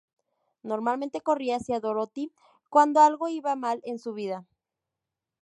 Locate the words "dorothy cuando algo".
1.79-3.27